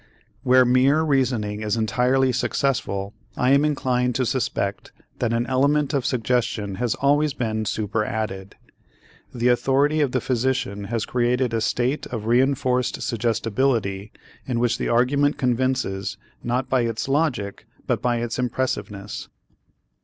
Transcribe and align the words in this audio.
Where 0.41 0.65
mere 0.65 1.03
reasoning 1.03 1.61
is 1.61 1.77
entirely 1.77 2.31
successful, 2.31 3.13
I 3.37 3.51
am 3.51 3.63
inclined 3.63 4.15
to 4.15 4.25
suspect 4.25 4.91
that 5.19 5.31
an 5.31 5.45
element 5.45 5.93
of 5.93 6.07
suggestion 6.07 6.73
has 6.81 6.95
always 6.95 7.35
been 7.35 7.65
superadded. 7.65 8.55
The 9.31 9.49
authority 9.49 10.01
of 10.01 10.11
the 10.11 10.19
physician 10.19 10.85
has 10.85 11.05
created 11.05 11.53
a 11.53 11.61
state 11.61 12.07
of 12.07 12.23
reënforced 12.23 12.99
suggestibility 13.03 14.11
in 14.47 14.59
which 14.59 14.79
the 14.79 14.89
argument 14.89 15.37
convinces, 15.37 16.17
not 16.43 16.67
by 16.67 16.81
its 16.81 17.07
logic 17.07 17.67
but 17.85 18.01
by 18.01 18.21
its 18.21 18.39
impressiveness. 18.39 19.29